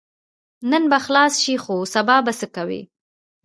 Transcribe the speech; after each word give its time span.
نن 0.69 0.83
به 0.91 0.97
خلاص 1.05 1.33
شې 1.43 1.55
خو 1.63 1.75
سبا 1.93 2.17
به 2.25 2.31
څه 2.39 2.47
کوې؟ 2.55 2.81